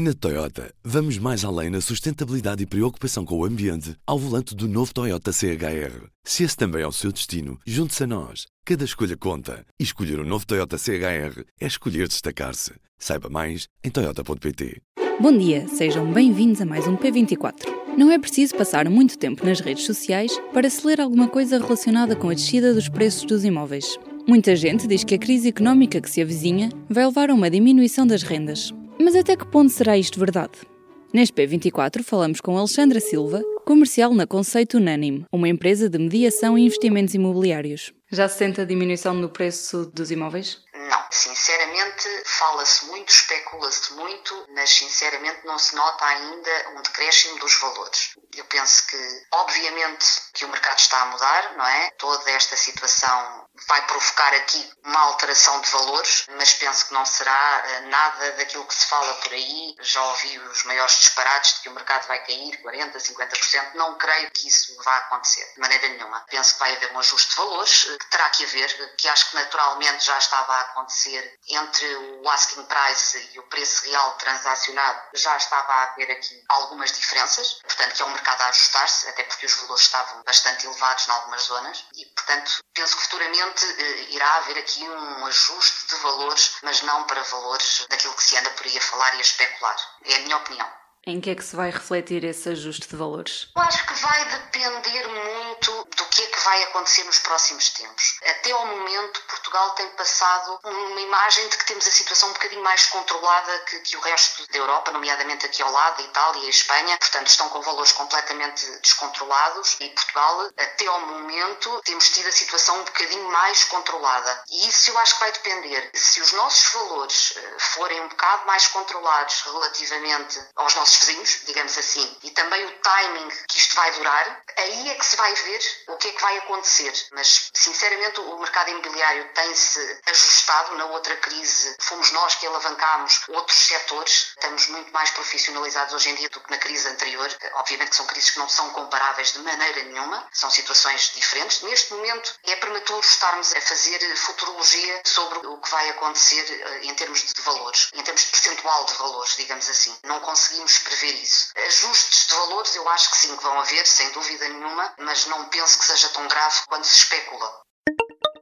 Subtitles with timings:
[0.00, 4.68] Na Toyota, vamos mais além na sustentabilidade e preocupação com o ambiente ao volante do
[4.68, 6.06] novo Toyota CHR.
[6.22, 8.46] Se esse também é o seu destino, junte-se a nós.
[8.64, 9.66] Cada escolha conta.
[9.76, 12.74] E escolher o um novo Toyota CHR é escolher destacar-se.
[12.96, 14.80] Saiba mais em Toyota.pt.
[15.20, 17.66] Bom dia, sejam bem-vindos a mais um P24.
[17.96, 22.14] Não é preciso passar muito tempo nas redes sociais para se ler alguma coisa relacionada
[22.14, 23.98] com a descida dos preços dos imóveis.
[24.28, 28.06] Muita gente diz que a crise económica que se avizinha vai levar a uma diminuição
[28.06, 28.72] das rendas.
[29.08, 30.68] Mas até que ponto será isto verdade?
[31.14, 36.66] Neste P24 falamos com Alexandra Silva, comercial na Conceito Unânime, uma empresa de mediação e
[36.66, 37.94] investimentos imobiliários.
[38.12, 40.62] Já se sente a diminuição no preço dos imóveis?
[40.74, 47.58] Não, sinceramente fala-se muito, especula-se muito, mas sinceramente não se nota ainda um decréscimo dos
[47.60, 48.10] valores.
[48.36, 48.96] Eu penso que,
[49.32, 50.04] obviamente,
[50.38, 51.90] que o mercado está a mudar, não é?
[51.98, 57.62] Toda esta situação vai provocar aqui uma alteração de valores, mas penso que não será
[57.64, 59.74] eh, nada daquilo que se fala por aí.
[59.80, 63.74] Já ouvi os maiores disparates de que o mercado vai cair 40%, 50%.
[63.74, 66.24] Não creio que isso vá acontecer de maneira nenhuma.
[66.30, 69.30] Penso que vai haver um ajuste de valores, eh, que terá que haver, que acho
[69.30, 75.02] que naturalmente já estava a acontecer entre o asking price e o preço real transacionado.
[75.14, 79.24] Já estava a haver aqui algumas diferenças, portanto, que é um mercado a ajustar-se, até
[79.24, 84.06] porque os valores estavam bastante elevados em algumas zonas e, portanto, penso que futuramente eh,
[84.10, 88.50] irá haver aqui um ajuste de valores, mas não para valores daquilo que se anda
[88.50, 89.76] por aí a falar e a especular.
[90.04, 90.70] É a minha opinião.
[91.08, 93.48] Em que é que se vai refletir esse ajuste de valores?
[93.56, 98.20] Eu acho que vai depender muito do que é que vai acontecer nos próximos tempos.
[98.26, 102.62] Até ao momento, Portugal tem passado uma imagem de que temos a situação um bocadinho
[102.62, 106.46] mais controlada que, que o resto da Europa, nomeadamente aqui ao lado, a Itália e
[106.46, 112.28] a Espanha, portanto estão com valores completamente descontrolados e Portugal, até ao momento, temos tido
[112.28, 114.42] a situação um bocadinho mais controlada.
[114.50, 115.90] E isso eu acho que vai depender.
[115.94, 121.76] Se os nossos valores eh, forem um bocado mais controlados relativamente aos nossos vizinhos, digamos
[121.78, 125.60] assim, e também o timing que isto vai durar, aí é que se vai ver
[125.88, 126.92] o que é que vai acontecer.
[127.12, 130.76] Mas, sinceramente, o mercado imobiliário tem-se ajustado.
[130.76, 134.32] Na outra crise, fomos nós que alavancámos outros setores.
[134.36, 137.28] Estamos muito mais profissionalizados hoje em dia do que na crise anterior.
[137.54, 141.62] Obviamente que são crises que não são comparáveis de maneira nenhuma, são situações diferentes.
[141.62, 146.94] Neste momento, é prematuro estarmos a fazer futurologia sobre o que vai acontecer eh, em
[146.94, 149.96] termos de valores, em termos de percentual de valores, digamos assim.
[150.04, 151.52] Não conseguimos prever isso.
[151.66, 155.44] Ajustes de valores, eu acho que sim, que vão haver, sem dúvida nenhuma, mas não
[155.48, 157.50] penso que seja tão grave quanto se especula.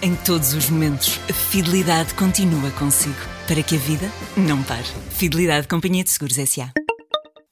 [0.00, 3.18] Em todos os momentos, a fidelidade continua consigo,
[3.48, 4.06] para que a vida
[4.36, 4.86] não pare.
[5.18, 6.77] Fidelidade Companhia de Seguros S.A.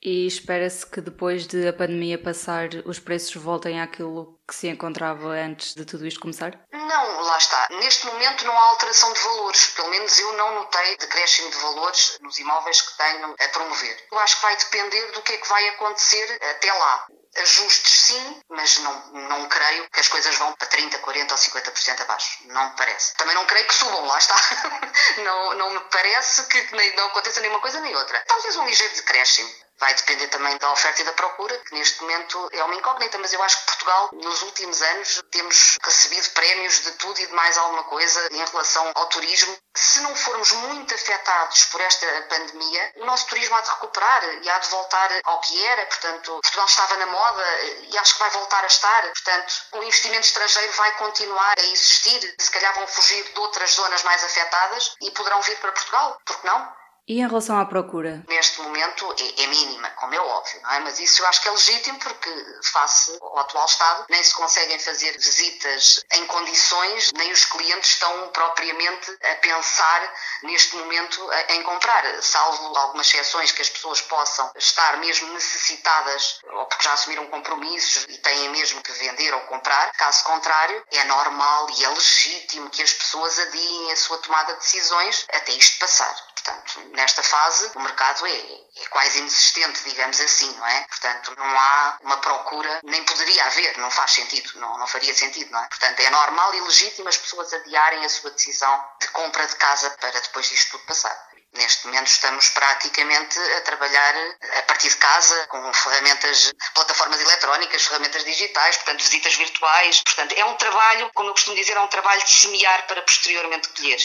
[0.06, 5.30] E espera-se que depois de a pandemia passar, os preços voltem àquilo que se encontrava
[5.30, 6.56] antes de tudo isto começar?
[6.70, 7.66] Não, lá está.
[7.72, 9.66] Neste momento não há alteração de valores.
[9.70, 14.06] Pelo menos eu não notei decréscimo de valores nos imóveis que tenho a promover.
[14.12, 17.06] Eu acho que vai depender do que é que vai acontecer até lá.
[17.38, 22.00] Ajustes sim, mas não, não creio que as coisas vão para 30, 40 ou 50%
[22.02, 22.38] abaixo.
[22.44, 23.12] Não me parece.
[23.16, 24.36] Também não creio que subam, lá está.
[25.24, 28.22] não, não me parece que não aconteça nenhuma coisa nem outra.
[28.28, 29.66] Talvez um ligeiro decréscimo.
[29.78, 33.32] Vai depender também da oferta e da procura, que neste momento é uma incógnita, mas
[33.32, 37.59] eu acho que Portugal, nos últimos anos, temos recebido prémios de tudo e de mais
[37.59, 39.56] alguma coisa em relação ao turismo.
[39.75, 44.48] Se não formos muito afetados por esta pandemia, o nosso turismo há de recuperar e
[44.48, 45.84] há de voltar ao que era.
[45.86, 49.03] Portanto, Portugal estava na moda e acho que vai voltar a estar.
[49.03, 52.34] Portanto, o investimento estrangeiro vai continuar a existir.
[52.38, 56.19] Se calhar vão fugir de outras zonas mais afetadas e poderão vir para Portugal.
[56.25, 56.85] Por que não?
[57.08, 58.24] E em relação à procura?
[58.26, 60.80] Neste momento é, é, mínima, como é óbvio, não é?
[60.80, 62.30] Mas isso eu acho que é legítimo porque,
[62.72, 68.28] face ao atual estado, nem se conseguem fazer visitas em condições, nem os clientes estão
[68.30, 74.96] propriamente a pensar neste momento em comprar, salvo algumas exceções que as pessoas possam estar
[74.96, 79.92] mesmo necessitadas ou porque já assumiram compromissos e têm mesmo que vender ou comprar.
[79.92, 84.58] Caso contrário, é normal e é legítimo que as pessoas adiem a sua tomada de
[84.58, 86.16] decisões até isto passar.
[86.46, 90.84] Portanto, nesta fase, o mercado é, é, quase inexistente, digamos assim, não é?
[90.84, 95.50] Portanto, não há uma procura, nem poderia haver, não faz sentido, não, não faria sentido,
[95.50, 95.66] não é?
[95.66, 99.91] Portanto, é normal e legítimo as pessoas adiarem a sua decisão de compra de casa
[100.00, 101.16] para depois disto tudo passar.
[101.53, 104.15] Neste momento estamos praticamente a trabalhar
[104.59, 110.03] a partir de casa com ferramentas, plataformas eletrónicas, ferramentas digitais, portanto visitas virtuais.
[110.04, 113.68] Portanto, é um trabalho, como eu costumo dizer, é um trabalho de semear para posteriormente
[113.71, 113.98] colher.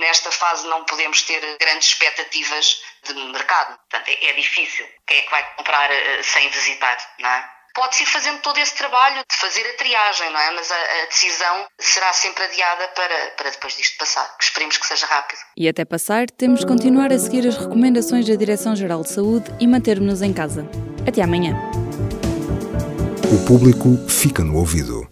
[0.00, 3.78] Nesta fase não podemos ter grandes expectativas de mercado.
[3.90, 4.86] Portanto, é, é difícil.
[5.06, 7.50] Quem é que vai comprar uh, sem visitar, não é?
[7.74, 10.50] pode-se ir fazendo todo esse trabalho de fazer a triagem, não é?
[10.52, 14.86] Mas a, a decisão será sempre adiada para, para depois disto passar, que esperemos que
[14.86, 15.38] seja rápido.
[15.56, 19.66] E até passar, temos de continuar a seguir as recomendações da Direção-Geral de Saúde e
[19.66, 20.66] manter-nos em casa.
[21.06, 21.54] Até amanhã.
[23.32, 25.01] O público fica no ouvido.